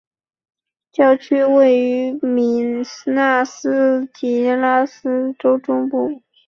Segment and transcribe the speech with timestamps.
[0.91, 2.63] 教区位于米
[3.05, 6.23] 纳斯吉拉斯州中部。